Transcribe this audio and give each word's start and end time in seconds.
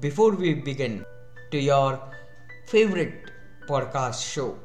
Before 0.00 0.32
we 0.34 0.54
begin 0.54 1.04
to 1.50 1.58
your 1.58 2.00
favorite 2.66 3.30
podcast 3.68 4.20
show, 4.32 4.58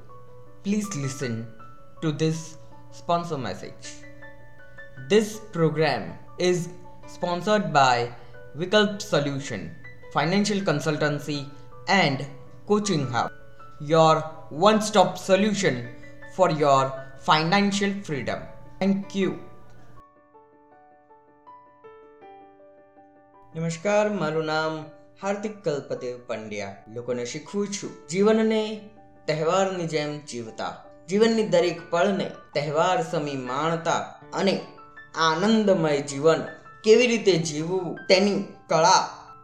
please 0.64 0.88
listen 0.96 1.48
to 2.02 2.12
this 2.12 2.58
sponsor 2.92 3.38
message. 3.38 3.94
This 5.10 5.40
program 5.52 6.18
is 6.40 6.70
sponsored 7.08 7.72
by 7.72 8.12
Vikalp 8.58 9.02
Solution, 9.02 9.76
Financial 10.12 10.60
Consultancy 10.60 11.50
and 11.88 12.26
Coaching 12.68 13.08
Hub, 13.08 13.32
your 13.80 14.22
one 14.50 14.82
stop 14.82 15.18
solution 15.18 15.88
for 16.36 16.50
your 16.52 16.92
financial 17.20 17.92
freedom. 18.04 18.40
Thank 18.80 19.16
you. 19.16 19.30
નમસ્કાર 23.56 24.06
મારું 24.20 24.46
નામ 24.46 24.74
હાર્દિક 25.23 25.65
કલ્પદેવ 25.65 26.19
પંડ્યા. 26.27 26.77
લોકોને 26.95 27.25
શીખવું 27.25 27.69
છું. 27.69 28.09
જીવનને 28.09 28.91
તહેવારની 29.27 29.85
જેમ 29.85 30.19
જીવતા. 30.19 30.85
જીવનની 31.09 31.49
દરેક 31.49 31.91
પળને 31.91 32.31
તહેવાર 32.55 33.03
સમી 33.03 33.37
માણતા 33.37 33.99
અને 34.33 34.61
આનંદમય 35.15 36.01
જીવન 36.01 36.41
કેવી 36.85 37.07
રીતે 37.07 37.33
જીવવું 37.33 37.97
તેની 38.09 38.45
કળા 38.69 38.99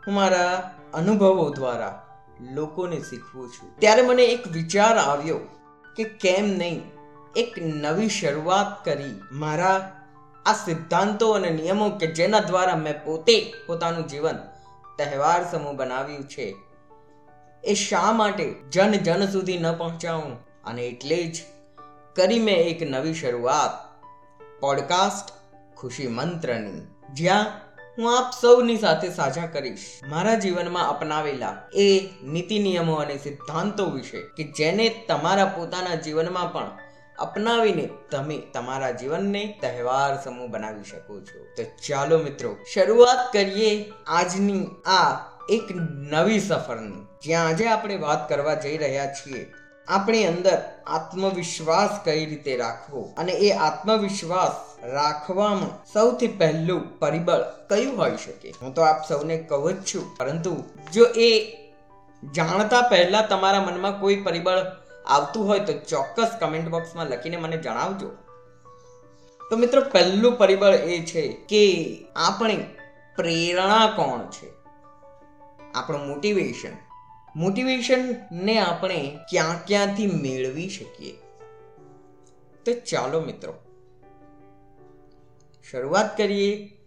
હું 0.06 0.14
મારા 0.14 0.74
અનુભવો 0.94 1.50
દ્વારા 1.50 2.06
લોકોને 2.54 3.00
શીખવું 3.00 3.48
છું. 3.48 3.76
ત્યારે 3.78 4.02
મને 4.02 4.24
એક 4.24 4.48
વિચાર 4.48 4.98
આવ્યો 4.98 5.38
કે 5.96 6.04
કેમ 6.04 6.44
નહીં 6.44 6.82
એક 7.36 7.54
નવી 7.58 8.08
શરૂઆત 8.08 8.84
કરી 8.84 9.22
મારા 9.32 10.02
આ 10.46 10.52
સિદ્ધાંતો 10.52 11.30
અને 11.30 11.50
નિયમો 11.50 11.90
કે 11.90 12.06
જેના 12.06 12.40
દ્વારા 12.40 12.76
મેં 12.76 13.04
પોતે 13.04 13.54
પોતાનું 13.66 14.06
જીવન 14.06 14.38
તહેવાર 14.98 15.50
સમૂહ 15.50 15.72
બનાવ્યું 15.72 16.24
છે. 16.24 16.56
એ 17.64 17.74
શા 17.74 18.12
માટે 18.12 18.54
જન 18.72 18.92
જન 18.92 19.26
સુધી 19.26 19.58
ન 19.58 19.72
પહોંચાવું? 19.72 20.38
અને 20.64 20.86
એટલે 20.86 21.24
જ 21.24 21.42
કરી 22.16 22.38
મેં 22.38 22.56
એક 22.56 22.82
નવી 22.82 23.14
શરૂઆત. 23.14 24.00
પોડકાસ્ટ 24.60 25.32
ખુશી 25.76 26.06
મંત્રની. 26.06 26.80
જ્યાં 27.12 27.46
હું 27.98 28.18
આપ 28.18 28.32
સૌની 28.40 28.76
સાથે 28.76 29.10
સાજા 29.10 29.46
કરીશ. 29.46 30.00
મારા 30.08 30.34
જીવનમાં 30.34 30.88
અપનાવેલા 30.88 31.62
એ 31.74 32.08
નીતિ 32.22 32.58
નિયમો 32.58 32.94
અને 32.94 33.16
સિદ્ધાંતો 33.16 33.86
વિશે 33.86 34.20
કે 34.20 34.44
જેને 34.44 35.04
તમારા 35.08 35.44
પોતાના 35.44 35.94
જીવનમાં 35.94 36.52
પણ 36.52 36.70
અપનાવીને 37.18 37.84
તમે 38.10 38.36
તમારા 38.54 38.90
જીવનને 39.00 39.40
તહેવાર 39.62 40.12
સમૂહ 40.24 40.50
બનાવી 40.52 40.88
શકો 40.90 41.14
છો. 41.28 41.40
તો 41.56 41.64
ચાલો 41.86 42.18
મિત્રો, 42.26 42.50
શરૂઆત 42.72 43.22
કરીએ 43.32 43.72
આજની 44.18 44.62
આ 44.96 45.08
એક 45.56 45.66
નવી 46.12 46.40
સફરની. 46.40 47.02
જ્યાં 47.24 47.48
આજે 47.48 47.66
આપણે 47.68 47.96
વાત 48.06 48.22
કરવા 48.30 48.56
જઈ 48.64 48.76
રહ્યા 48.84 49.10
છીએ, 49.16 49.42
આપણી 49.88 50.24
અંદર 50.32 50.56
આત્મવિશ્વાસ 50.96 51.92
કઈ 52.06 52.22
રીતે 52.30 52.52
રાખવો 52.62 53.04
અને 53.20 53.34
એ 53.46 53.52
આત્મવિશ્વાસ 53.66 54.56
રાખવામાં 54.96 55.76
સૌથી 55.92 56.32
પહેલું 56.40 56.82
પરિબળ 57.00 57.46
કયું 57.70 57.94
હોઈ 58.00 58.18
શકે? 58.24 58.58
હું 58.62 58.74
તો 58.74 58.90
આપ 58.90 59.00
સૌને 59.08 59.36
કહું 59.50 59.72
જ 59.74 59.84
છું, 59.84 60.04
પરંતુ 60.18 60.52
જો 60.92 61.04
એ 61.28 61.32
જાણતા 62.22 62.82
પહેલા 62.92 63.30
તમારા 63.32 63.64
મનમાં 63.68 64.00
કોઈ 64.00 64.20
પરિબળ 64.26 64.62
આવતું 65.06 65.46
હોય 65.46 65.60
તો 65.60 65.72
ચોક્કસ 65.72 66.30
કમેન્ટ 66.40 66.68
બોક્સમાં 66.68 67.06
લખીને 67.06 67.36
મને 67.36 67.56
જણાવજો. 67.56 68.10
તો 69.50 69.56
મિત્રો, 69.56 69.80
પહેલું 69.80 70.38
પરિબળ 70.38 70.74
એ 70.74 71.04
છે 71.04 71.32
કે 71.32 71.96
આપણી 72.16 72.56
પ્રેરણા 73.16 73.92
કોણ 73.96 74.30
છે? 74.30 74.52
આપણું 75.74 76.06
મોટિવેશન 76.06 76.72
મોટિવેશનને 77.36 78.58
આપણે 78.58 79.18
ક્યાં 79.30 79.66
ક્યાંથી 79.66 80.06
મેળવી 80.06 80.68
શકીએ? 80.68 81.12
તો 82.64 82.72
ચાલો 82.72 83.20
મિત્રો, 83.20 83.54
શરૂઆત 85.70 86.16
કરીએ 86.16 86.78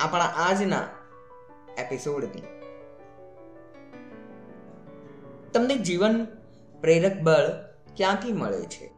આપણા 0.00 0.24
આજના 0.24 0.88
એપિસોડની 1.78 2.42
તમને 5.52 5.76
જીવન 5.76 6.26
પ્રેરક 6.82 7.16
બળ 7.20 7.46
ક્યાંથી 7.96 8.32
મળે 8.32 8.62
છે? 8.62 8.92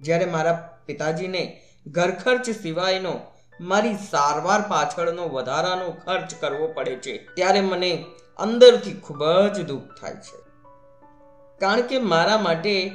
જ્યારે 0.00 0.24
મારા 0.24 0.78
પિતાજીને 0.86 1.62
ઘર 1.86 2.10
ખર્ચ 2.10 2.50
સિવાયનો, 2.50 3.20
મારી 3.60 3.94
સારવાર 3.94 4.60
પાછળનો 4.60 5.28
વધારાનો 5.28 5.90
ખર્ચ 5.90 6.34
કરવો 6.40 6.68
પડે 6.68 6.96
છે, 6.96 7.34
ત્યારે 7.34 7.60
મને 7.60 8.04
અંદરથી 8.36 8.92
ખૂબ 8.92 9.24
જ 9.54 9.66
દુઃખ 9.66 9.82
થાય 10.00 10.14
છે. 10.14 10.38
કારણ 11.58 11.80
કે 11.80 11.98
મારા 11.98 12.38
માટે 12.38 12.92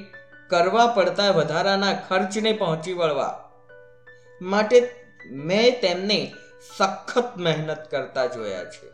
કરવા 0.50 0.88
પડતા 0.88 1.32
વધારાના 1.32 1.94
ખર્ચને 1.94 2.54
પહોંચી 2.54 2.94
વળવા 2.94 3.50
માટે 4.42 4.96
મેં 5.32 5.82
તેમને 5.82 6.34
સખત 6.78 7.38
મહેનત 7.38 7.92
કરતા 7.92 8.26
જોયા 8.26 8.64
છે. 8.64 8.88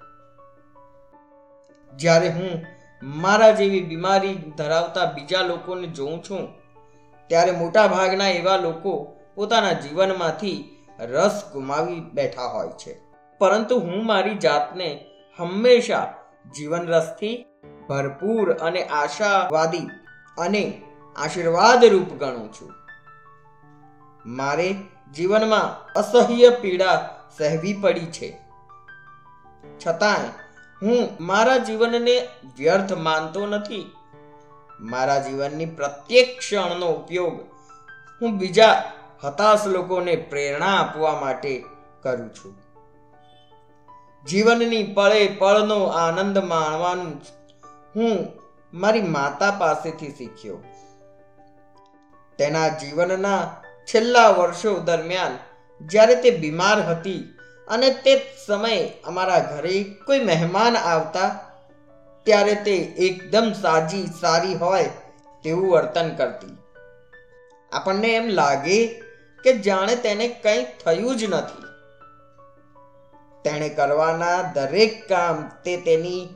જ્યારે 1.97 2.27
હું 2.27 2.78
મારા 3.03 3.51
જેવી 3.51 3.81
બીમારી 3.81 4.33
ધરાવતા 4.33 5.05
બીજા 5.05 5.41
લોકોને 5.41 5.87
જોઉં 5.87 6.23
છું, 6.23 6.47
ત્યારે 7.27 7.51
મોટા 7.51 7.87
ભાગના 7.87 8.27
એવા 8.27 8.55
લોકો 8.55 9.15
પોતાના 9.35 9.71
જીવનમાંથી 9.71 10.85
રસ 10.99 11.43
ગુમાવી 11.53 11.99
બેઠા 11.99 12.41
હોય 12.41 12.67
છે. 12.67 13.01
પરંતુ 13.37 13.79
હું 13.79 14.05
મારી 14.05 14.35
જાતને 14.35 15.05
હંમેશા 15.39 16.13
જીવન 16.55 16.87
રસથી 16.87 17.45
ભરપૂર 17.89 18.53
અને 18.53 18.83
આશાવાદી 18.83 19.89
અને 20.37 20.81
આશીર્વાદ 21.15 21.85
રૂપ 21.85 22.13
ગણું 22.13 22.53
છું. 22.53 22.73
મારે 24.25 24.75
જીવનમાં 25.15 25.93
અસહ્ય 25.93 26.49
પીડા 26.49 27.09
સહેવી 27.37 27.73
પડી 27.73 28.05
છે. 28.05 28.37
છતાંય 29.87 30.48
હું 30.81 31.09
મારા 31.19 31.57
જીવનને 31.57 32.27
વ્યર્થ 32.57 32.93
માનતો 32.93 33.45
નથી. 33.45 33.91
મારા 34.79 35.19
જીવનની 35.19 35.65
પ્રત્યેક 35.65 36.39
ક્ષણનો 36.39 36.85
ઉપયોગ 36.85 37.41
હું 38.21 38.37
બીજા 38.37 38.93
હતાશ 39.23 39.67
લોકોને 39.67 40.15
પ્રેરણા 40.15 40.79
આપવા 40.79 41.19
માટે 41.19 41.65
કરું 42.03 42.29
છું. 42.29 42.55
જીવનની 44.27 44.83
પળે 44.83 45.27
પળનો 45.27 45.83
આનંદ 45.83 46.37
માણવાનું 46.37 47.21
હું 47.95 48.27
મારી 48.73 49.01
માતા 49.01 49.51
પાસેથી 49.51 50.09
શીખ્યો. 50.09 50.63
તેના 52.37 52.67
જીવનના 52.67 53.63
છેલ્લા 53.85 54.29
વર્ષો 54.29 54.79
દરમિયાન 54.79 55.37
જ્યારે 55.81 56.15
તે 56.15 56.31
બીમાર 56.31 56.81
હતી 56.81 57.38
અને 57.69 57.89
તે 57.89 58.35
સમયે 58.47 58.93
અમારા 59.05 59.39
ઘરે 59.39 59.83
કોઈ 59.83 60.19
મહેમાન 60.19 60.77
આવતા, 60.77 61.39
ત્યારે 62.23 62.55
તે 62.55 62.75
એકદમ 62.77 63.53
સાજી 63.61 64.05
સારી 64.21 64.55
હોય 64.55 64.89
તેવું 65.43 65.71
વર્તન 65.71 66.15
કરતી. 66.15 66.57
આપણને 67.71 68.07
એમ 68.07 68.27
લાગે 68.27 68.87
કે 69.43 69.53
જાણે 69.57 69.95
તેને 69.95 70.27
કંઈ 70.27 70.65
થયું 70.85 71.15
જ 71.15 71.23
નથી. 71.23 71.63
તેણે 73.43 73.69
કરવાના 73.69 74.41
દરેક 74.41 75.09
કામ 75.09 75.43
તે 75.65 75.77
તેની 75.77 76.29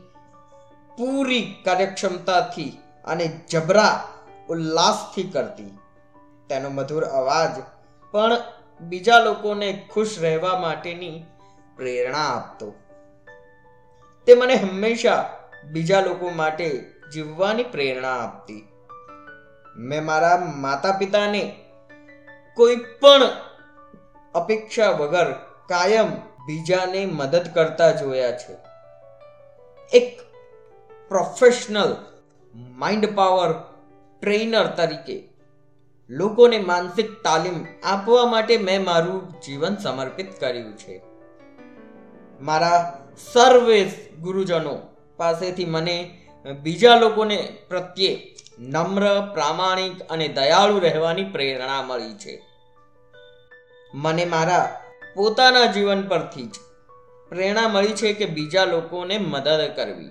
પૂરી 0.97 1.55
કાર્યક્ષમતાથી 1.65 2.79
અને 3.05 3.41
જબરા 3.49 4.07
ઉલ્લાસથી 4.49 5.23
કરતી. 5.23 5.77
તેનો 6.49 6.69
મધુર 6.69 7.03
અવાજ 7.03 7.51
પણ 8.11 8.37
બીજા 8.81 9.19
લોકોને 9.19 9.87
ખુશ 9.91 10.19
રહેવા 10.19 10.59
માટેની 10.59 11.25
પ્રેરણા 11.77 12.17
આપતો. 12.17 12.73
તે 14.25 14.35
મને 14.35 14.55
હંમેશા 14.55 15.29
બીજા 15.71 16.01
લોકો 16.01 16.29
માટે 16.29 16.93
જીવવાની 17.13 17.63
પ્રેરણા 17.63 18.11
આપતી. 18.11 18.67
મેં 19.75 20.05
મારા 20.05 20.37
માતા 20.55 20.91
પિતાને 20.91 21.55
કોઈ 22.55 22.75
પણ 22.75 23.21
અપેક્ષા 24.33 24.89
વગર 24.89 25.33
કાયમ 25.69 26.11
બીજાને 26.45 27.05
મદદ 27.05 27.53
કરતા 27.53 27.91
જોયા 27.91 28.31
છે. 28.31 28.57
એક 29.93 30.21
પ્રોફેશનલ 31.09 31.95
માઇન્ડ 32.55 33.15
પાવર 33.15 33.53
ટ્રેનર 34.21 34.65
તરીકે 34.65 35.32
લોકોને 36.09 36.57
માનસિક 36.59 37.23
તાલીમ 37.23 37.65
આપવા 37.83 38.25
માટે 38.25 38.57
મેં 38.57 38.83
મારું 38.83 39.33
જીવન 39.41 39.75
સમર્પિત 39.75 40.39
કર્યું 40.39 40.77
છે. 40.77 41.01
મારા 42.41 43.07
સર્વે 43.33 43.91
ગુરુજનો 44.21 44.79
પાસેથી 45.17 45.65
મને 45.65 46.19
બીજા 46.61 46.95
લોકોને 46.95 47.57
પ્રત્યે 47.69 48.35
નમ્ર, 48.59 49.21
પ્રામાણિક 49.33 50.01
અને 50.01 50.27
દયાળુ 50.27 50.79
રહેવાની 50.79 51.23
પ્રેરણા 51.23 51.81
મળી 51.81 52.13
છે. 52.13 52.41
મને 53.93 54.25
મારા 54.25 54.81
પોતાના 55.15 55.65
જીવન 55.65 56.07
પરથી 56.07 56.45
જ 56.45 56.53
પ્રેરણા 57.29 57.67
મળી 57.67 57.87
છે 57.87 58.13
કે 58.13 58.25
બીજા 58.25 58.65
લોકોને 58.65 59.17
મદદ 59.17 59.71
કરવી. 59.75 60.09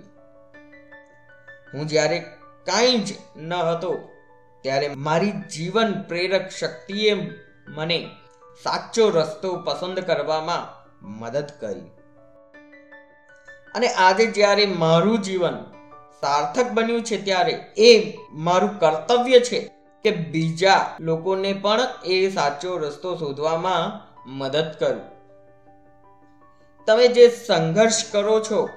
હું 1.73 1.87
જ્યારે 1.87 2.19
કાંઈ 2.65 2.97
જ 2.97 3.13
ન 3.37 3.53
હતો 3.53 4.09
ત્યારે 4.63 4.87
મારી 4.87 5.31
જીવન 5.31 6.01
પ્રેરક 6.01 6.49
શક્તિએ 6.49 7.29
મને 7.67 8.09
સાચો 8.63 9.09
રસ્તો 9.09 9.55
પસંદ 9.55 9.99
કરવામાં 9.99 10.83
મદદ 11.19 11.47
કરી. 11.59 11.91
અને 13.75 13.87
આજે 13.87 14.25
જ્યારે 14.25 14.65
મારું 14.65 15.19
જીવન 15.19 15.57
સાર્થક 16.21 16.71
બન્યું 16.71 17.03
છે 17.03 17.25
ત્યારે 17.25 17.51
એ 17.77 18.13
મારું 18.31 18.79
કર્તવ્ય 18.79 19.39
છે 19.39 19.71
કે 20.03 20.11
બીજા 20.11 20.97
લોકોને 20.99 21.53
પણ 21.53 21.79
એ 22.05 22.29
સાચો 22.29 22.77
રસ્તો 22.77 23.15
શોધવામાં 23.15 24.13
મદદ 24.29 24.71
કરું. 24.79 25.01
તમે 26.85 27.07
જે 27.07 27.29
સંઘર્ષ 27.29 28.11
કરો 28.11 28.39
છો 28.39 28.69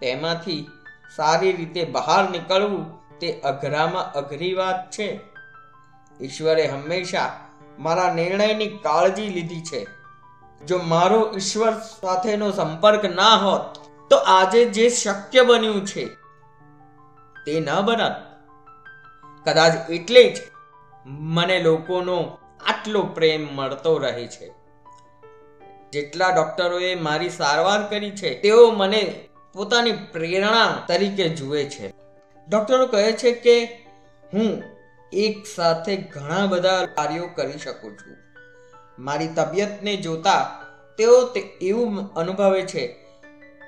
તેમાંથી 0.00 0.70
સારી 1.16 1.52
રીતે 1.52 1.84
બહાર 1.84 2.30
નીકળવું 2.30 3.01
તે 3.22 3.40
અઘરામાં 3.40 4.12
અઘરી 4.12 4.54
વાત 4.54 4.90
છે. 4.90 5.20
ઈશ્વરે 6.20 6.66
હંમેશા 6.66 7.40
મારા 7.78 8.14
નિર્ણયની 8.14 8.66
કાળજી 8.66 9.28
લીધી 9.28 9.60
છે. 9.60 9.86
જો 10.66 10.78
મારો 10.78 11.32
ઈશ્વર 11.36 11.72
સાથેનો 11.72 12.50
સંપર્ક 12.50 13.04
ના 13.04 13.34
હોત, 13.34 13.78
તો 14.10 14.16
આજે 14.16 14.64
જે 14.64 14.88
શક્ય 14.88 15.42
બન્યું 15.42 15.86
છે, 15.86 16.04
તે 17.46 17.60
ન 17.60 17.80
બનત. 17.80 18.16
કદાચ 19.46 19.90
એટલે 19.90 20.24
જ 20.24 20.36
મને 21.06 21.62
લોકોનો 21.62 22.38
આટલો 22.66 23.02
પ્રેમ 23.02 23.48
મળતો 23.54 23.98
રહે 23.98 24.26
છે. 24.26 24.52
જેટલા 25.92 26.28
ડોક્ટરોએ 26.28 26.94
મારી 26.94 27.30
સારવાર 27.30 27.90
કરી 27.90 28.10
છે, 28.10 28.40
તેઓ 28.40 28.70
મને 28.70 29.28
પોતાની 29.54 29.92
પ્રેરણા 29.92 30.84
તરીકે 30.86 31.28
જુએ 31.28 31.64
છે. 31.64 32.01
ડોક્ટરો 32.48 32.86
કહે 32.86 33.12
છે 33.12 33.32
કે 33.32 33.64
હું 34.34 34.62
એક 35.12 35.46
સાથે 35.46 35.96
ઘણા 35.96 36.46
બધા 36.46 36.86
કાર્યો 36.86 37.26
કરી 37.26 37.58
શકું 37.58 37.92
છું. 37.92 38.16
મારી 38.98 39.28
તબિયતને 39.28 39.96
જોતા 39.96 40.62
તેઓ 40.98 41.30
એવું 41.60 42.14
અનુભવે 42.14 42.62
છે 42.62 42.86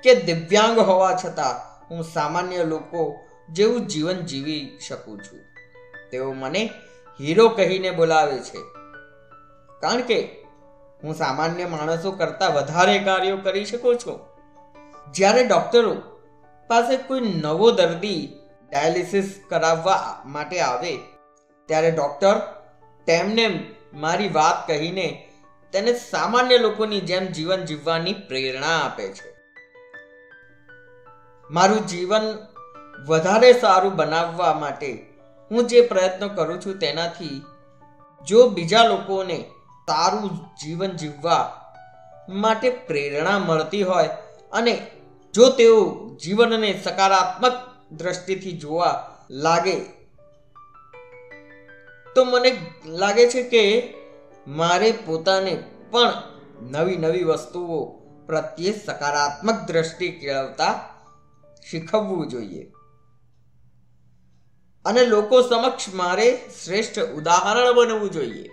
કે 0.03 0.15
દિવ્યાંગ 0.15 0.79
હોવા 0.79 1.15
છતાં 1.25 1.75
હું 1.89 2.03
સામાન્ય 2.03 2.63
લોકો 2.63 3.19
જેવું 3.49 3.87
જીવન 3.87 4.15
જીવી 4.15 4.79
શકું 4.89 5.19
છું. 5.19 5.39
તેઓ 6.11 6.33
મને 6.33 6.69
હીરો 7.19 7.49
કહીને 7.49 7.91
બોલાવે 7.91 8.39
છે. 8.39 8.57
કારણ 9.81 10.01
કે 10.01 10.45
હું 11.03 11.15
સામાન્ય 11.15 11.65
માણસો 11.65 12.11
કરતાં 12.11 12.53
વધારે 12.53 12.99
કાર્યો 12.99 13.37
કરી 13.37 13.65
શકું 13.65 13.97
છું. 13.97 14.19
જ્યારે 15.13 15.43
ડૉક્ટરો 15.43 15.95
પાસે 16.67 16.97
કોઈ 16.97 17.21
નવો 17.21 17.71
દર્દી 17.71 18.39
ડાયાલિસિસ 18.71 19.39
કરાવવા 19.49 20.21
માટે 20.25 20.59
આવે, 20.59 20.97
ત્યારે 21.65 21.91
ડૉક્ટર 21.91 22.37
તેમને 23.07 23.45
મારી 23.93 24.29
વાત 24.29 24.67
કહીને 24.67 25.29
તેને 25.71 25.93
સામાન્ય 25.93 26.57
લોકોની 26.57 26.99
જેમ 26.99 27.25
જીવન 27.25 27.65
જીવવાની 27.65 28.13
પ્રેરણા 28.13 28.77
આપે 28.77 29.07
છે. 29.07 29.35
મારું 31.51 31.87
જીવન 31.87 32.37
વધારે 33.07 33.53
સારું 33.53 33.95
બનાવવા 33.95 34.53
માટે 34.53 34.91
હું 35.51 35.67
જે 35.67 35.81
પ્રયત્નો 35.81 36.29
કરું 36.29 36.61
છું 36.61 36.79
તેનાથી 36.79 37.45
જો 38.27 38.49
બીજા 38.49 38.87
લોકોને 38.87 39.37
સારું 39.87 40.29
જીવન 40.63 40.91
જીવવા 40.91 41.61
માટે 42.29 42.69
પ્રેરણા 42.69 43.39
મળતી 43.39 43.83
હોય 43.83 44.07
અને 44.51 44.87
જો 45.33 45.49
તેઓ 45.49 45.79
જીવનને 46.23 46.81
સકારાત્મક 46.83 47.74
દ્રષ્ટિથી 47.91 48.51
જોવા 48.51 49.17
લાગે. 49.29 49.79
તો 52.15 52.23
મને 52.23 52.71
લાગે 52.85 53.29
છે 53.29 53.43
કે 53.43 53.93
મારે 54.47 54.91
પોતાને 54.91 55.63
પણ 55.91 56.13
નવી 56.61 56.97
નવી 56.97 57.23
વસ્તુઓ 57.23 57.85
પ્રત્યે 58.25 58.73
સકારાત્મક 58.85 59.67
દ્રષ્ટિ 59.67 60.11
કેળવતા 60.11 60.89
શીખવવું 61.71 62.27
જોઈએ. 62.27 62.71
અને 64.85 65.05
લોકો 65.05 65.41
સમક્ષ 65.41 65.93
મારે 65.93 66.39
શ્રેષ્ઠ 66.63 66.99
ઉદાહરણ 66.99 67.73
બનવું 67.73 68.11
જોઈએ. 68.11 68.49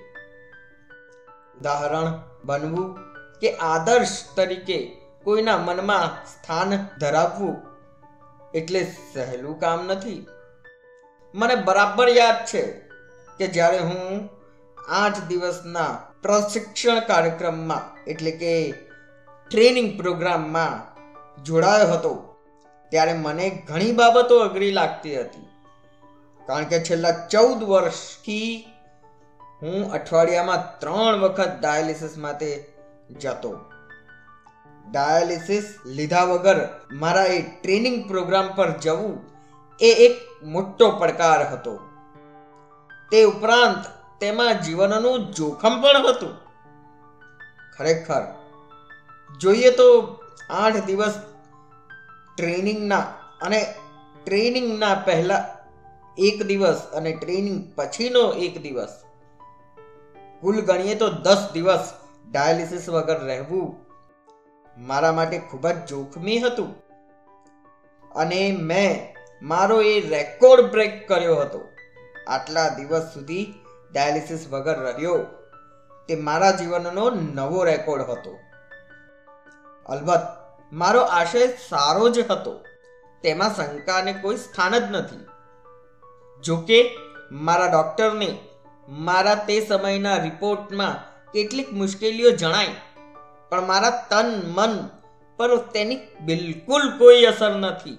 ઉદાહરણ 1.61 2.23
બનવું 2.45 2.99
કે 3.41 3.57
આદર્શ 3.57 4.25
તરીકે 4.37 4.97
કોઈના 5.25 5.59
મનમાં 5.59 6.27
સ્થાન 6.27 6.89
ધરાવવું 7.01 7.72
એટલે 8.55 8.81
સહેલું 9.13 9.59
કામ 9.61 9.81
નથી. 9.87 10.27
મને 11.35 11.55
બરાબર 11.55 12.09
યાદ 12.09 12.41
છે 12.47 12.63
કે 13.39 13.47
જ્યારે 13.47 13.79
હું 13.79 14.03
આઠ 14.97 15.21
દિવસના 15.29 15.93
પ્રશિક્ષણ 16.23 17.01
કાર્યક્રમમાં, 17.01 17.85
એટલે 18.07 18.31
કે 18.31 18.53
ટ્રેનિંગ 19.51 19.91
પ્રોગ્રામમાં 19.97 20.75
જોડાયો 21.45 21.89
હતો, 21.93 22.13
ત્યારે 22.93 23.15
મને 23.15 23.47
ઘણી 23.69 23.93
બાબતો 23.93 24.39
અઘરી 24.39 24.71
લાગતી 24.71 25.17
હતી. 25.17 25.49
કારણ 26.49 26.65
કે 26.65 26.79
છેલ્લા 26.81 27.17
ચૌદ 27.27 27.61
વર્ષથી 27.63 28.51
હું 29.63 29.93
અઠવાડિયામાં 29.93 30.63
ત્રણ 30.81 31.21
વખત 31.21 31.53
ડાયાલિસિસ 31.61 32.15
માટે 32.17 32.49
જતો 33.21 33.53
ડાયાલિસિસ 34.93 35.67
લીધા 35.97 36.25
વગર 36.25 36.59
મારા 36.93 37.31
એ 37.37 37.39
ટ્રેનિંગ 37.63 37.99
પ્રોગ્રામ 38.09 38.49
પર 38.57 38.71
જવું 38.79 39.15
એ 39.81 39.91
એક 40.07 40.17
મોટો 40.45 40.87
પડકાર 41.01 41.43
હતો. 41.53 41.75
તે 43.13 43.25
ઉપરાંત 43.25 43.83
તેમાં 44.21 44.63
જીવનનું 44.63 45.21
જોખમ 45.33 45.75
પણ 45.83 46.07
હતું. 46.07 46.35
ખરેખર, 47.77 48.25
જોઈએ 49.41 49.71
તો 49.71 49.89
આઠ 50.51 50.85
દિવસ 50.87 51.17
ટ્રેનિંગના 52.37 53.07
અને 53.43 53.61
ટ્રેનિંગના 54.27 54.95
પહેલા 55.07 55.45
એક 56.19 56.39
દિવસ 56.47 56.81
અને 56.95 57.11
ટ્રેનિંગ 57.13 57.59
પછીનો 57.77 58.25
એક 58.47 58.55
દિવસ. 58.63 58.93
કુલ 60.41 60.57
ગણીએ 60.61 60.95
તો 60.95 61.09
દસ 61.25 61.43
દિવસ 61.53 61.87
ડાયાલિસિસ 62.31 62.87
વગર 62.91 63.19
રહેવું 63.25 63.69
મારા 64.79 65.13
માટે 65.13 65.39
ખૂબ 65.39 65.69
જ 65.69 65.87
જોખમી 65.87 66.39
હતું. 66.39 66.75
અને 68.11 68.57
મેં 68.61 69.15
મારો 69.43 69.81
એ 69.81 70.01
રેકોર્ડ 70.01 70.71
બ્રેક 70.71 71.09
કર્યો 71.09 71.37
હતો. 71.37 71.69
આટલા 72.29 72.69
દિવસ 72.69 73.03
સુધી 73.03 73.55
ડાયાલિસિસ 73.93 74.49
વગર 74.51 74.79
રહ્યો 74.79 75.19
તે 76.09 76.17
મારા 76.17 76.51
જીવનનો 76.51 77.11
નવો 77.11 77.65
રેકોર્ડ 77.65 78.03
હતો. 78.03 78.39
અલબત્ત, 79.87 80.55
મારો 80.73 81.01
આશય 81.01 81.47
સારો 81.47 82.09
જ 82.09 82.31
હતો. 82.31 82.65
તેમાં 83.23 83.55
શંકાને 83.55 84.13
કોઈ 84.13 84.37
સ્થાન 84.37 84.79
જ 84.79 84.83
નથી. 84.91 85.27
જોકે 86.43 86.99
મારા 87.33 87.67
ડૉક્ટરને 87.67 88.39
મારા 88.89 89.35
તે 89.35 89.67
સમયના 89.67 90.17
રિપોર્ટમાં 90.17 91.13
કેટલીક 91.33 91.73
મુશ્કેલીઓ 91.73 92.31
જણાઈ 92.31 92.67
પણ 93.53 93.67
મારા 93.67 93.91
તન, 93.91 94.43
મન 94.47 94.89
પર 95.37 95.57
તેની 95.57 95.99
બિલકુલ 96.21 96.99
કોઈ 96.99 97.23
અસર 97.23 97.57
નથી. 97.57 97.99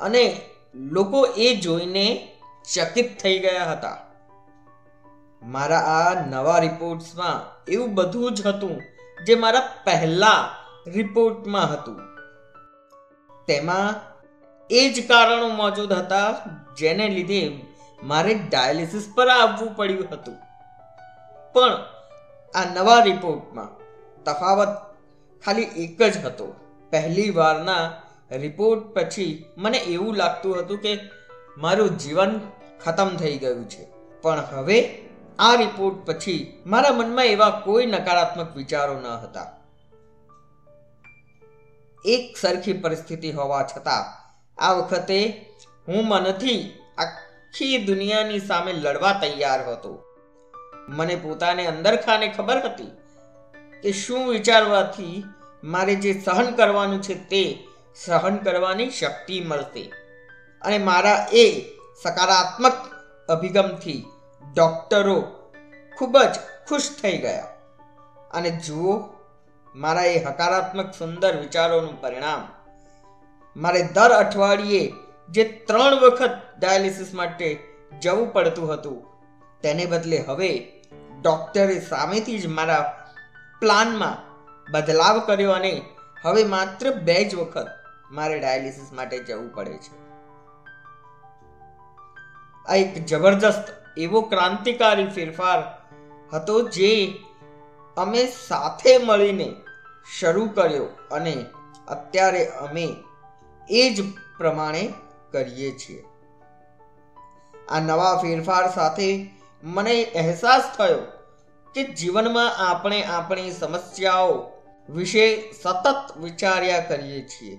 અને 0.00 0.40
લોકો 0.74 1.26
એ 1.26 1.56
જોઈને 1.56 2.28
ચકિત 2.74 3.18
થઈ 3.18 3.38
ગયા 3.38 3.72
હતા. 3.72 3.98
મારા 5.42 5.78
આ 5.78 6.26
નવા 6.26 6.58
રિપોર્ટ્સમાં 6.58 7.64
એવું 7.70 7.94
બધું 7.94 8.34
જ 8.34 8.46
હતું 8.46 8.82
જે 9.24 9.34
મારા 9.34 9.60
પહેલા 9.84 10.54
રિપોર્ટમાં 10.86 11.72
હતું. 11.72 12.00
તેમાં 13.46 13.94
એ 14.70 14.88
જ 14.88 15.08
કારણો 15.08 15.48
મોજૂદ 15.48 15.92
હતા 15.92 16.34
જેને 16.76 17.08
લીધે 17.08 17.60
મારે 18.02 18.34
ડાયાલિસિસ 18.34 19.12
પર 19.14 19.28
આવવું 19.28 19.76
પડ્યું 19.76 20.08
હતું. 20.10 20.36
પણ 21.52 21.72
આ 22.54 22.74
નવા 22.74 23.02
રિપોર્ટમાં 23.02 23.83
તફાવત 24.24 24.68
ખાલી 25.44 25.62
એક 25.62 26.02
જ 26.02 26.24
હતો. 26.24 26.54
પહેલી 26.90 27.30
વારના 27.30 28.02
રિપોર્ટ 28.30 28.80
પછી 28.80 29.44
મને 29.56 29.78
એવું 29.78 30.16
લાગતું 30.16 30.58
હતું 30.58 30.78
કે 30.78 30.98
મારું 31.58 31.98
જીવન 31.98 32.40
ખતમ 32.84 33.16
થઈ 33.16 33.38
ગયું 33.38 33.68
છે. 33.68 33.86
પણ 34.22 34.40
હવે 34.40 35.08
આ 35.38 35.54
રિપોર્ટ 35.54 35.96
પછી 36.06 36.62
મારા 36.66 36.92
મનમાં 36.92 37.24
એવા 37.24 37.50
કોઈ 37.50 37.86
નકારાત્મક 37.86 38.56
વિચારો 38.56 39.00
ન 39.00 39.06
હતા. 39.06 39.56
એક 42.04 42.36
સરખી 42.36 42.72
પરિસ્થિતિ 42.72 43.30
હોવા 43.30 43.62
છતાં 43.62 44.04
આ 44.58 44.72
વખતે 44.72 45.46
હું 45.88 46.08
મનથી 46.08 46.78
આખી 46.98 47.78
દુનિયાની 47.78 48.38
સામે 48.38 48.72
લડવા 48.72 49.12
તૈયાર 49.12 49.68
હતો. 49.68 50.02
મને 50.88 51.16
પોતાને 51.16 51.66
અંદર 51.66 51.96
ખાને 51.96 52.28
ખબર 52.28 52.58
હતી 52.58 53.03
કે 53.84 53.92
શું 53.92 54.28
વિચારવાથી 54.28 55.24
મારે 55.64 55.94
જે 55.94 56.20
સહન 56.20 56.50
કરવાનું 56.50 57.02
છે 57.02 57.14
તે 57.14 57.68
સહન 58.06 58.36
કરવાની 58.36 58.90
શક્તિ 58.90 59.40
મળશે? 59.40 59.92
અને 60.62 60.78
મારા 60.78 61.26
એ 61.32 61.62
સકારાત્મક 62.02 62.72
અભિગમથી 63.28 64.04
ડૉક્ટરો 64.56 65.22
ખૂબ 65.98 66.18
જ 66.18 66.34
ખુશ 66.68 66.90
થઈ 67.02 67.18
ગયા. 67.18 67.46
અને 68.32 68.50
જુઓ, 68.50 69.02
મારા 69.74 70.02
એ 70.02 70.24
હકારાત્મક 70.24 70.94
સુંદર 70.98 71.36
વિચારોનું 71.36 72.00
પરિણામ. 72.00 72.48
મારે 73.56 73.82
દર 73.82 74.10
અઠવાડિયે 74.10 74.92
જે 75.30 75.44
ત્રણ 75.44 75.94
વખત 75.94 76.30
ડાયાલિસિસ 76.58 77.14
માટે 77.14 77.58
જવું 78.02 78.32
પડતું 78.32 78.72
હતું, 78.72 79.06
તેને 79.60 79.86
બદલે 79.86 80.18
હવે 80.18 80.82
ડૉક્ટરે 81.22 81.80
સામેથી 81.80 82.38
જ 82.38 82.46
મારા 82.46 83.03
પ્લાનમાં 83.64 84.16
બદલાવ 84.72 85.20
કર્યો 85.26 85.52
અને 85.52 85.74
હવે 86.24 86.44
માત્ર 86.44 86.90
બે 86.90 87.18
જ 87.24 87.34
વખત 87.34 87.68
મારે 88.10 88.38
ડાયાલિસિસ 88.38 88.92
માટે 88.92 89.18
જવું 89.18 89.48
પડે 89.54 89.78
છે. 89.78 89.94
આ 92.68 92.74
એક 92.74 92.94
જબરજસ્ત 93.06 93.72
એવો 93.96 94.20
ક્રાંતિકારી 94.20 95.10
ફેરફાર 95.10 95.60
હતો 96.32 96.60
જે 96.68 96.92
અમે 97.96 98.22
સાથે 98.48 98.98
મળીને 98.98 99.48
શરૂ 100.18 100.46
કર્યો 100.46 100.86
અને 101.12 101.34
અત્યારે 101.88 102.44
અમે 102.60 102.86
એ 103.70 103.84
જ 103.94 104.06
પ્રમાણે 104.38 104.84
કરીએ 105.32 105.70
છીએ. 105.78 106.04
આ 107.68 107.80
નવા 107.80 108.14
ફેરફાર 108.22 108.64
સાથે 108.74 109.08
મને 109.62 109.96
અહેસાસ 110.04 110.64
થયો 110.78 111.02
કે 111.74 111.84
જીવનમાં 111.84 112.70
આપણે 112.70 113.04
આપણી 113.04 113.52
સમસ્યાઓ 113.52 114.52
વિશે 114.88 115.52
સતત 115.62 116.16
વિચાર્યા 116.16 116.80
કરીએ 116.80 117.26
છીએ. 117.26 117.58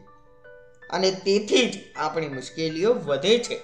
અને 0.90 1.12
તેથી 1.12 1.72
જ 1.72 1.78
આપણી 1.96 2.30
મુશ્કેલીઓ 2.30 2.94
વધે 2.94 3.40
છે. 3.40 3.62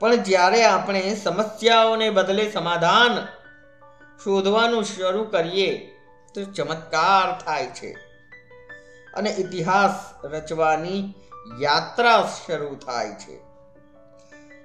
પણ 0.00 0.14
જ્યારે 0.14 0.64
આપણે 0.64 1.14
સમસ્યાઓને 1.14 2.10
બદલે 2.10 2.50
સમાધાન 2.50 3.24
શોધવાનું 4.24 4.84
શરૂ 4.84 5.24
કરીએ, 5.24 5.96
તો 6.34 6.44
ચમત્કાર 6.44 7.38
થાય 7.38 7.66
છે. 7.66 7.92
અને 9.14 9.30
ઇતિહાસ 9.30 10.24
રચવાની 10.24 11.14
યાત્રા 11.60 12.28
શરૂ 12.46 12.74
થાય 12.74 13.10
છે. 13.10 13.36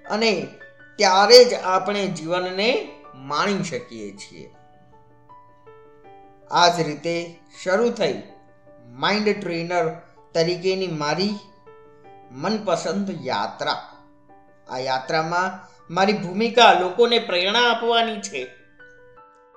અને 0.10 0.48
ત્યારે 0.96 1.46
જ 1.46 1.54
આપણે 1.54 2.08
જીવનને 2.08 2.97
માણી 3.18 3.64
શકીએ 3.64 4.18
છીએ. 4.18 4.50
આ 6.52 6.68
જ 6.68 6.80
રીતે 6.80 7.40
શરૂ 7.64 7.90
થઈ 7.90 8.22
માઇન્ડ 8.88 9.42
ટ્રેનર 9.42 9.90
તરીકેની 10.34 10.88
મારી 10.88 11.36
મનપસંદ 12.32 13.10
યાત્રા. 13.26 13.94
આ 14.70 14.78
યાત્રામાં 14.78 15.78
મારી 15.94 16.14
ભૂમિકા 16.14 16.74
લોકોને 16.74 17.20
પ્રેરણા 17.20 17.72
આપવાની 17.72 18.22
છે. 18.22 18.48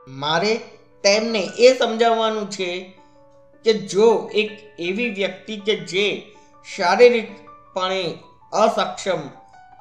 મારે 0.09 0.57
તેમને 1.03 1.39
એ 1.39 1.79
સમજાવવાનું 1.79 2.51
છે 2.51 2.99
કે 3.65 3.73
જો 3.73 4.31
એક 4.35 4.51
એવી 4.79 5.11
વ્યક્તિ 5.11 5.57
કે 5.57 5.77
જે 5.77 6.37
શારીરિકપણે 6.77 8.19
અસક્ષમ 8.53 9.21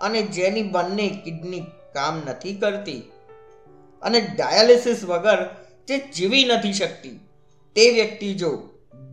અને 0.01 0.21
જેની 0.21 0.63
બંને 0.63 1.21
કિડની 1.23 1.59
કામ 1.93 2.21
નથી 2.25 2.53
કરતી 2.53 3.11
અને 4.01 4.19
ડાયાલિસિસ 4.21 5.05
વગર 5.05 5.39
જે 5.87 5.95
જીવી 6.15 6.45
નથી 6.45 6.73
શકતી. 6.73 7.17
તે 7.75 7.83
વ્યક્તિ 7.91 8.33
જો 8.33 8.51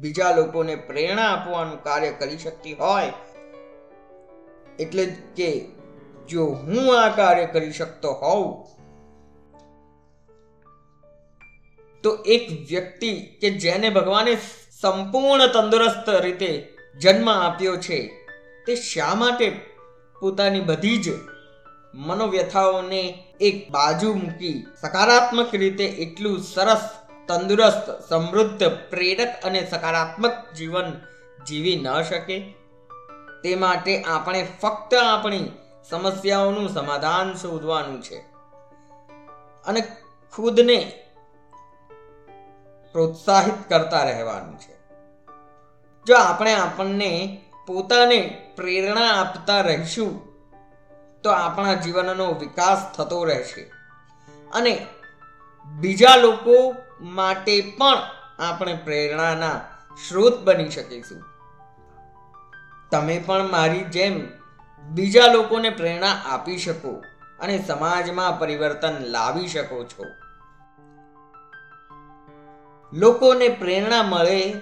બીજા 0.00 0.32
લોકોને 0.36 0.74
પ્રેરણા 0.76 1.28
આપવાનું 1.28 1.82
કાર્ય 1.82 2.12
કરી 2.12 2.38
શકતી 2.38 2.74
હોય, 2.74 3.12
એટલે 4.78 5.04
કે 5.36 5.50
જો 6.28 6.46
હું 6.62 6.88
આ 7.00 7.08
કાર્ય 7.08 7.46
કરી 7.46 7.72
શકતો 7.72 8.12
હોઉં, 8.12 8.48
તો 12.04 12.10
એક 12.26 12.44
વ્યક્તિ 12.68 13.10
કે 13.40 13.50
જેને 13.58 13.88
ભગવાને 13.90 14.34
સંપૂર્ણ 14.80 15.46
તંદુરસ્ત 15.46 16.08
રીતે 16.20 16.50
જન્મ 17.00 17.28
આપ્યો 17.30 17.76
છે, 17.76 17.98
તે 18.66 18.76
શા 18.84 19.14
માટે 19.14 19.46
પોતાની 20.20 20.60
બધી 20.60 20.98
જ 20.98 21.06
મનોવ્યથાઓને 21.94 23.02
એક 23.40 23.70
બાજુ 23.70 24.14
મૂકી 24.14 24.66
સકારાત્મક 24.80 25.54
રીતે 25.54 25.84
એટલું 25.84 26.38
સરસ, 26.40 26.90
તંદુરસ્ત, 27.28 28.08
સમૃદ્ધ, 28.08 28.64
પ્રેરક 28.64 29.44
અને 29.44 29.66
સકારાત્મક 29.70 30.54
જીવન 30.54 31.00
જીવી 31.46 31.76
ન 31.76 32.02
શકે. 32.02 32.54
તે 33.42 33.56
માટે 33.56 34.02
આપણે 34.02 34.46
ફક્ત 34.62 34.94
આપણી 34.94 35.50
સમસ્યાઓનું 35.88 36.68
સમાધાન 36.68 37.34
શોધવાનું 37.34 38.02
છે 38.02 38.18
અને 39.66 39.80
ખુદને 40.32 40.92
પ્રોત્સાહિત 42.92 43.68
કરતા 43.68 44.02
રહેવાનું 44.02 44.58
છે. 44.58 44.76
જો 46.06 46.16
આપણે 46.16 46.54
આપણને 46.54 47.40
પોતાને 47.66 48.42
પ્રેરણા 48.56 49.20
આપતા 49.20 49.60
રહીશું 49.60 50.25
તો 51.26 51.30
આપણા 51.30 51.74
જીવનનો 51.74 52.32
વિકાસ 52.32 52.96
થતો 52.96 53.24
રહેશે. 53.24 53.72
અને 54.52 54.86
બીજા 55.80 56.16
લોકો 56.16 56.74
માટે 57.00 57.60
પણ 57.60 57.98
આપણે 58.38 58.74
પ્રેરણાના 58.74 59.60
સ્ત્રોત 60.04 60.40
બની 60.40 60.70
શકીશું. 60.70 61.24
તમે 62.90 63.18
પણ 63.18 63.50
મારી 63.50 63.84
જેમ 63.84 64.28
બીજા 64.88 65.26
લોકોને 65.26 65.70
પ્રેરણા 65.70 66.08
આપી 66.08 66.58
શકો 66.58 67.04
અને 67.40 67.64
સમાજમાં 67.66 68.38
પરિવર્તન 68.38 68.94
લાવી 69.00 69.48
શકો 69.48 69.84
છો. 69.84 70.04
લોકોને 72.92 73.48
પ્રેરણા 73.48 74.02
મળે 74.02 74.52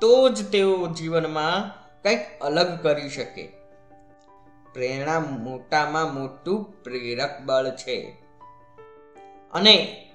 તો 0.00 0.28
જ 0.28 0.50
તેઓ 0.50 0.86
જીવનમાં 0.86 1.68
કંઈક 2.02 2.40
અલગ 2.40 2.82
કરી 2.82 3.08
શકે. 3.08 3.63
પ્રેરણા 4.74 5.20
મોટામાં 5.20 6.14
મોટું 6.14 6.82
પ્રેરક 6.82 7.40
બળ 7.44 7.70
છે. 7.70 8.16
અને 9.52 10.06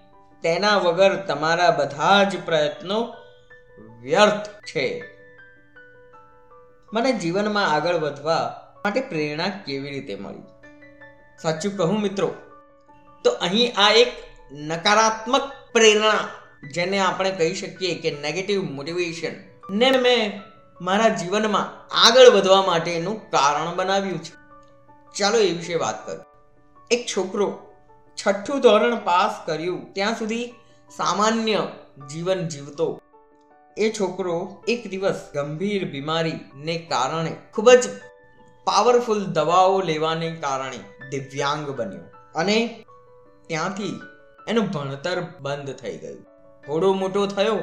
તેના 0.44 0.78
વગર 0.78 1.16
તમારા 1.16 1.72
બધા 1.72 2.24
જ 2.24 2.46
પ્રયત્નો 2.46 3.14
વ્યર્થ 4.02 4.50
છે. 4.50 5.04
મને 6.94 7.12
જીવનમાં 7.12 7.72
આગળ 7.72 7.96
વધવા 7.96 8.40
માટે 8.86 9.02
પ્રેરણા 9.02 9.50
કેવી 9.50 9.92
રીતે 9.92 10.16
મળી? 10.16 10.44
સાચું 11.42 11.78
કહું 11.78 12.02
મિત્રો, 12.02 12.36
તો 13.24 13.32
અહીં 13.32 13.74
આ 13.78 13.92
એક 13.92 14.14
નકારાત્મક 14.52 15.52
પ્રેરણા 15.74 16.20
જેને 16.70 17.00
આપણે 17.00 17.32
કહી 17.32 17.56
શકીએ 17.56 18.02
કે 18.02 18.12
નેગેટિવ 18.22 18.64
મોટિવેશન 18.64 19.32
ને 19.70 19.92
મેં 19.92 20.42
મારા 20.82 21.10
જીવનમાં 21.10 21.96
આગળ 22.08 22.30
વધવા 22.30 22.62
માટેનું 22.62 23.32
કારણ 23.32 23.76
બનાવ્યું 23.76 24.24
છે. 24.24 24.49
ચાલો 25.16 25.38
એ 25.40 25.52
વિશે 25.52 25.76
વાત 25.76 26.06
કરું. 26.06 26.26
એક 26.92 27.06
છોકરો 27.08 27.48
છઠ્ઠું 28.18 28.60
ધોરણ 28.60 28.96
પાસ 28.96 29.36
કર્યું, 29.46 29.94
ત્યાં 29.94 30.18
સુધી 30.18 30.46
સામાન્ય 30.92 31.68
જીવન 32.10 32.48
જીવતો. 32.48 32.88
એ 33.78 33.90
છોકરો 34.00 34.36
એક 34.68 34.88
દિવસ 34.90 35.20
ગંભીર 35.34 35.84
બીમારીને 35.92 36.76
કારણે 36.90 37.34
ખૂબ 37.54 37.70
જ 37.72 37.90
પાવરફુલ 38.68 39.26
દવાઓ 39.26 39.82
લેવાને 39.82 40.30
કારણે 40.36 40.80
દિવ્યાંગ 41.10 41.68
બન્યો 41.70 42.08
અને 42.36 42.58
ત્યાંથી 43.48 43.94
એનું 44.48 44.66
ભણતર 44.66 45.22
બંધ 45.40 45.74
થઈ 45.74 45.98
ગયું. 45.98 46.24
થોડો 46.64 46.90
મોટો 46.94 47.26
થયો, 47.28 47.58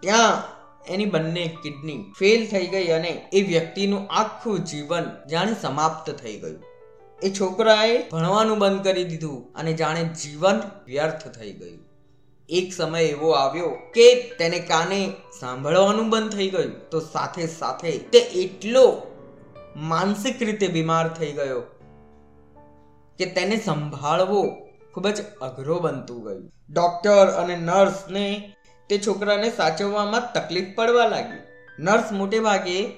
ત્યાં 0.00 0.42
એની 0.88 1.04
બંને 1.04 1.56
કિડની 1.62 2.12
ફેલ 2.18 2.46
થઈ 2.46 2.66
ગઈ 2.66 2.86
અને 2.86 3.30
એ 3.32 3.42
વ્યક્તિનું 3.42 4.08
આખું 4.10 4.58
જીવન 4.64 5.04
જાણે 5.30 5.56
સમાપ્ત 5.62 6.10
થઈ 6.10 6.36
ગયું. 6.38 6.62
એ 7.22 7.30
છોકરાએ 7.30 8.08
ભણવાનું 8.08 8.58
બંધ 8.58 8.84
કરી 8.84 9.04
દીધું 9.04 9.52
અને 9.54 9.72
જાણે 9.72 10.04
જીવન 10.04 10.60
વ્યર્થ 10.86 11.28
થઈ 11.28 11.52
ગયું. 11.52 11.78
એક 12.48 12.72
સમય 12.72 13.02
એવો 13.02 13.30
આવ્યો 13.30 13.68
કે 13.68 14.22
તેને 14.38 14.58
કાને 14.58 15.12
સાંભળવાનું 15.40 16.10
બંધ 16.10 16.32
થઈ 16.32 16.50
ગયું 16.50 16.90
તો 16.90 17.00
સાથે 17.00 17.46
સાથે 17.46 17.98
તે 17.98 18.18
એટલો 18.18 19.02
માનસિક 19.76 20.42
રીતે 20.42 20.66
બીમાર 20.68 21.14
થઈ 21.14 21.32
ગયો 21.32 21.60
કે 23.18 23.26
તેને 23.26 23.56
સંભાળવો 23.56 24.42
ખૂબ 24.94 25.08
જ 25.08 25.20
અઘરો 25.42 25.80
બનતું 25.80 26.24
ગયું. 26.24 26.50
ડોક્ટર 26.70 27.26
અને 27.26 27.56
નર્સને 27.56 28.54
તે 28.90 28.98
છોકરાને 28.98 29.50
સાચવવામાં 29.50 30.32
તકલીફ 30.34 30.74
પડવા 30.74 31.06
લાગી. 31.06 31.42
નર્સ 31.78 32.12
મોટે 32.12 32.40
ભાગે 32.40 32.92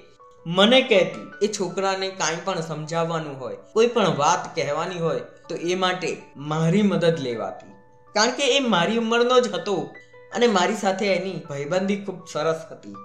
મને 0.47 0.81
કહેતી, 0.83 1.47
એ 1.47 1.53
છોકરાને 1.53 2.09
કાંઈ 2.09 2.37
પણ 2.45 2.61
સમજાવવાનું 2.61 3.41
હોય, 3.41 3.57
કોઈ 3.73 3.87
પણ 3.87 4.17
વાત 4.17 4.55
કહેવાની 4.55 4.99
હોય, 4.99 5.21
તો 5.49 5.55
એ 5.55 5.75
માટે 5.75 6.17
મારી 6.37 6.83
મદદ 6.83 7.19
લેવાતી. 7.19 7.73
કારણ 8.15 8.31
કે 8.31 8.57
એ 8.57 8.61
મારી 8.61 8.99
ઉંમરનો 8.99 9.41
જ 9.41 9.55
હતો 9.55 9.91
અને 10.35 10.47
મારી 10.47 10.77
સાથે 10.77 11.07
એની 11.07 11.43
ભયબંધી 11.51 12.05
ખૂબ 12.05 12.29
સરસ 12.33 12.61
હતી. 12.71 12.97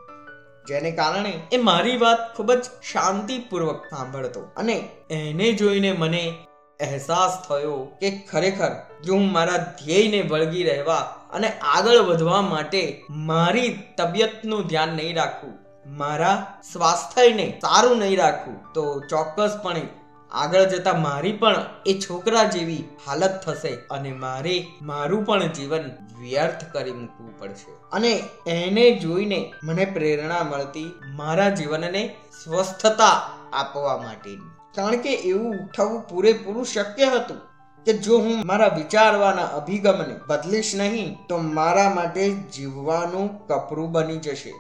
જેને 0.68 0.92
કારણે 0.92 1.40
એ 1.54 1.58
મારી 1.58 1.98
વાત 1.98 2.38
ખૂબ 2.38 2.54
જ 2.54 2.64
શાંતિપૂર્વક 2.92 3.86
સાંભળતો 3.90 4.42
અને 4.58 4.90
એને 5.12 5.52
જોઈને 5.52 5.92
મને 5.92 6.34
અહેસાસ 6.80 7.42
થયો 7.50 7.78
કે 8.00 8.12
ખરેખર 8.32 8.72
જો 9.04 9.14
હું 9.14 9.32
મારા 9.32 9.58
ધ્યેયને 9.58 10.22
વળગી 10.22 10.64
રહેવા 10.64 11.16
અને 11.32 11.50
આગળ 11.50 11.98
વધવા 11.98 12.42
માટે 12.42 13.04
મારી 13.10 13.80
તબિયતનું 13.98 14.68
ધ્યાન 14.68 14.90
નહીં 14.90 15.16
રાખવું, 15.16 15.58
મારા 15.98 16.60
સ્વાસ્થ્યને 16.72 17.60
સારું 17.62 17.98
નહીં 17.98 18.20
રાખવું, 18.20 18.74
તો 18.74 19.00
ચોક્કસપણે 19.10 19.88
આગળ 20.32 20.64
જતા 20.64 20.94
મારી 20.94 21.32
પણ 21.32 21.56
એ 21.86 22.00
છોકરા 22.00 22.44
જેવી 22.44 22.84
હાલત 23.08 23.42
થશે 23.46 23.74
અને 23.92 24.12
મારે 24.12 24.68
મારું 24.82 25.26
પણ 25.26 25.48
જીવન 25.48 25.90
વ્યર્થ 26.22 26.66
કરી 26.72 26.92
મૂકવું 26.92 27.40
પડશે. 27.40 27.72
અને 27.92 28.24
એને 28.48 28.92
જોઈને 28.92 29.54
મને 29.64 29.86
પ્રેરણા 29.86 30.44
મળતી 30.44 30.92
મારા 31.16 31.50
જીવનને 31.50 32.16
સ્વસ્થતા 32.44 33.30
આપવા 33.54 33.98
માટેની. 33.98 34.52
કારણ 34.76 34.96
કે 34.96 35.14
એવું 35.14 35.56
થવું 35.78 36.02
પૂરેપૂરું 36.02 36.66
શક્ય 36.66 37.06
હતું. 37.06 37.51
કે 37.86 37.94
જો 38.06 38.18
હું 38.24 38.42
મારા 38.50 38.74
વિચારવાના 38.78 39.52
અભિગમને 39.60 40.16
બદલીશ 40.28 40.74
નહીં, 40.82 41.10
તો 41.30 41.36
મારા 41.58 41.90
માટે 41.96 42.26
જીવવાનું 42.54 43.30
કપરું 43.48 43.90
બની 43.94 44.22
જશે. 44.26 44.54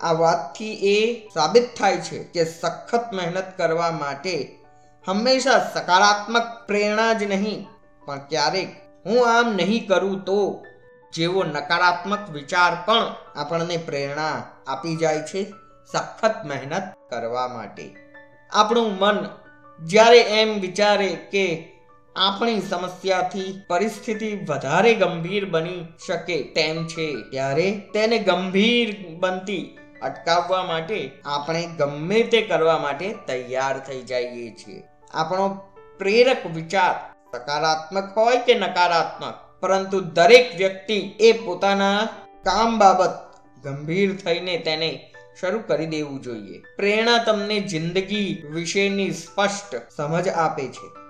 આ 0.00 0.14
વાતથી 0.22 0.74
એ 0.90 0.96
સાબિત 1.34 1.66
થાય 1.78 2.04
છે 2.06 2.18
કે 2.34 2.42
સખત 2.52 3.06
મહેનત 3.12 3.48
કરવા 3.58 3.92
માટે 4.02 4.34
હંમેશા 5.06 5.60
સકારાત્મક 5.74 6.48
પ્રેરણા 6.68 7.12
જ 7.12 7.30
નહીં, 7.32 7.60
પણ 8.06 8.20
ક્યારેક 8.30 8.70
હું 9.06 9.20
આમ 9.30 9.48
નહીં 9.56 9.86
કરું 9.88 10.18
તો 10.24 10.38
જેવો 11.12 11.40
નકારાત્મક 11.46 12.24
વિચાર 12.32 12.72
પણ 12.86 13.08
આપણને 13.40 13.76
પ્રેરણા 13.88 14.36
આપી 14.66 14.96
જાય 14.96 15.24
છે 15.30 15.40
સખત 15.90 16.36
મહેનત 16.44 16.86
કરવા 17.10 17.48
માટે. 17.48 17.86
આપણું 18.50 18.92
મન 19.00 19.18
જ્યારે 19.80 20.20
એમ 20.38 20.50
વિચારે 20.60 21.10
કે 21.32 21.44
આપણી 22.20 22.60
સમસ્યાથી 22.60 23.60
પરિસ્થિતિ 23.68 24.38
વધારે 24.48 24.94
ગંભીર 24.94 25.44
બની 25.44 25.88
શકે 26.06 26.42
તેમ 26.42 26.86
છે. 26.86 27.16
ત્યારે 27.30 27.82
તેને 27.94 28.18
ગંભીર 28.18 28.96
બનતી 29.08 29.78
અટકાવવા 30.02 30.64
માટે 30.64 31.10
આપણે 31.24 31.66
ગમે 31.78 32.22
તે 32.22 32.40
કરવા 32.40 32.78
માટે 32.78 33.14
તૈયાર 33.26 33.78
થઈ 33.78 34.02
જઈએ 34.02 34.50
છીએ. 34.50 34.82
આપણો 35.14 35.60
પ્રેરક 35.98 36.46
વિચાર 36.54 37.12
સકારાત્મક 37.36 38.18
હોય 38.18 38.36
કે 38.36 38.54
નકારાત્મક, 38.54 39.34
પરંતુ 39.60 40.00
દરેક 40.00 40.54
વ્યક્તિ 40.56 41.12
એ 41.20 41.32
પોતાના 41.32 42.08
કામ 42.44 42.78
બાબત 42.78 43.14
ગંભીર 43.64 44.16
થઈને 44.16 44.58
તેને 44.58 45.12
શરૂ 45.40 45.60
કરી 45.66 45.86
દેવું 45.86 46.22
જોઈએ. 46.22 46.62
પ્રેરણા 46.76 47.18
તમને 47.18 47.60
જિંદગી 47.60 48.42
વિશેની 48.50 49.10
સ્પષ્ટ 49.10 49.76
સમજ 49.96 50.28
આપે 50.28 50.68
છે. 50.68 51.07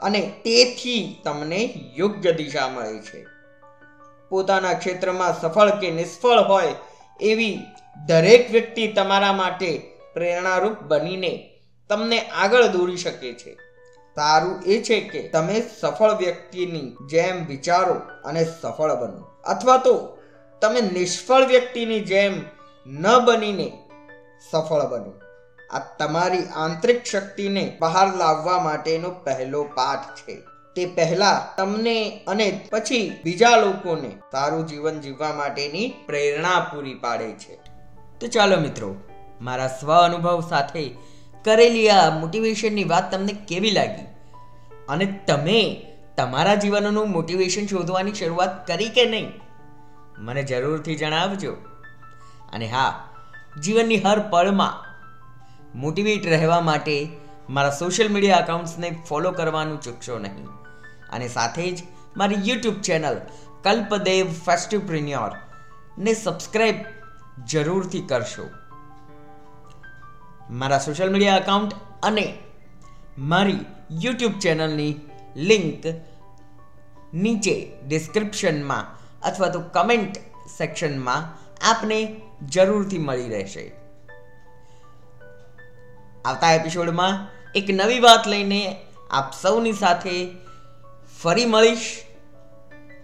અને 0.00 0.20
તેથી 0.44 1.20
તમને 1.24 1.74
યોગ્ય 1.96 2.32
દિશા 2.32 2.68
મળે 2.68 2.98
છે. 2.98 3.26
પોતાના 4.28 4.74
ક્ષેત્રમાં 4.74 5.40
સફળ 5.40 5.70
કે 5.70 5.90
નિષ્ફળ 5.90 6.38
હોય 6.38 6.74
એવી 7.20 7.58
દરેક 8.06 8.50
વ્યક્તિ 8.50 8.92
તમારા 8.92 9.32
માટે 9.32 9.90
પ્રેરણારૂપ 10.14 10.82
બનીને 10.82 11.50
તમને 11.88 12.20
આગળ 12.20 12.66
દોરી 12.66 12.96
શકે 12.96 13.32
છે. 13.32 13.56
સારું 14.14 14.62
એ 14.62 14.82
છે 14.82 15.00
કે 15.00 15.28
તમે 15.28 15.62
સફળ 15.80 16.16
વ્યક્તિની 16.16 16.96
જેમ 17.06 17.46
વિચારો 17.46 17.94
અને 18.24 18.44
સફળ 18.44 18.94
બનો. 18.94 19.28
અથવા 19.44 19.76
તો 19.76 20.18
તમે 20.60 20.80
નિષ્ફળ 20.80 21.46
વ્યક્તિની 21.46 22.00
જેમ 22.00 22.42
ન 22.86 23.18
બનીને 23.24 23.72
સફળ 24.50 24.80
બનો. 24.80 25.23
આ 25.70 25.78
તમારી 25.78 26.38
આંતરિક 26.38 27.04
શક્તિને 27.04 27.76
બહાર 27.80 28.16
લાવવા 28.16 28.58
માટેનો 28.58 29.10
પહેલો 29.10 29.64
પાઠ 29.64 30.14
છે. 30.14 30.40
તે 30.76 30.86
પહેલા 30.86 31.48
તમને 31.56 32.24
અને 32.26 32.68
પછી 32.70 33.20
બીજા 33.24 33.56
લોકોને 33.56 34.16
સારું 34.32 34.66
જીવન 34.66 35.00
જીવવા 35.00 35.32
માટેની 35.32 35.94
પ્રેરણા 36.06 36.60
પૂરી 36.60 36.94
પાડે 36.94 37.32
છે. 37.32 37.54
તો 38.20 38.26
ચાલો 38.26 38.56
મિત્રો, 38.56 38.96
મારા 39.40 39.68
સ્વ 39.68 39.94
અનુભવ 39.94 40.46
સાથે 40.48 40.96
કરેલી 41.44 41.88
આ 41.88 42.18
મોટિવેશનની 42.18 42.84
વાત 42.84 43.10
તમને 43.10 43.32
કેવી 43.48 43.70
લાગી? 43.70 44.06
અને 44.88 45.20
તમે 45.26 45.86
તમારા 46.16 46.54
જીવનનું 46.54 47.10
મોટિવેશન 47.10 47.66
શોધવાની 47.66 48.12
શરૂઆત 48.12 48.66
કરી 48.66 48.88
કે 48.88 49.04
નહીં? 49.04 49.32
મને 50.18 50.42
જરૂરથી 50.42 50.96
જણાવજો. 50.96 51.52
અને 52.52 52.66
હા, 52.66 53.08
જીવનની 53.60 53.96
હર 53.96 54.18
પળમાં 54.18 54.93
મોટિવેટ 55.74 56.26
રહેવા 56.26 56.60
માટે 56.60 57.08
મારા 57.50 57.70
સોશિયલ 57.70 58.12
મીડિયા 58.12 58.36
અકાઉન્ટ્સને 58.36 59.02
ફોલો 59.08 59.32
કરવાનું 59.32 59.80
ચૂકશો 59.80 60.18
નહીં. 60.18 60.46
અને 61.12 61.28
સાથે 61.28 61.72
જ 61.72 61.82
મારી 62.16 62.34
યુટ્યુબ 62.34 62.80
ચેનલ 62.80 63.16
કલ્પદેવ 63.62 64.32
ફેસ્ટિવપ્રિન્યોર 64.32 65.30
ને 65.98 66.14
સબસ્ક્રાઈબ 66.14 66.74
જરૂરથી 67.46 68.00
કરશો. 68.00 68.48
મારા 70.50 70.78
સોશિયલ 70.78 71.12
મીડિયા 71.12 71.36
અકાઉન્ટ 71.36 71.74
અને 72.02 72.38
મારી 73.18 73.58
યુટ્યુબ 74.02 74.32
ચેનલની 74.32 75.00
લિંક 75.36 75.86
નીચે 77.14 77.72
ડિસ્ક્રિપ્શનમાં 77.88 78.84
અથવા 79.28 79.48
તો 79.48 79.60
કમેન્ટ 79.60 80.18
સેક્શનમાં 80.58 81.22
આપને 81.70 82.20
જરૂરથી 82.48 82.98
મળી 82.98 83.28
રહેશે. 83.28 83.83
આવતા 86.24 86.52
એપિસોડમાં 86.52 87.26
એક 87.54 87.70
નવી 87.70 88.00
વાત 88.00 88.28
લઈને 88.28 88.76
આપ 89.10 89.32
સૌની 89.42 89.72
સાથે 89.72 90.30
ફરી 91.22 91.46
મળીશ. 91.46 92.02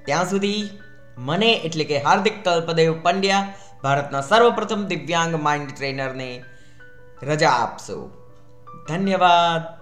ત્યાં 0.05 0.31
સુધી 0.31 0.71
મને 1.19 1.53
એટલે 1.53 1.85
કે 1.85 2.03
હાર્દિક 2.03 2.45
કલ્પદેવ 2.45 3.03
પંડ્યા, 3.03 3.55
ભારતના 3.83 4.21
સર્વપ્રથમ 4.21 4.85
દિવ્યાંગ 4.85 5.43
માઇન્ડ 5.43 5.71
ટ્રેનરને 5.77 6.45
રજા 7.23 7.51
આપશો. 7.51 7.99
ધન્યવાદ. 8.89 9.80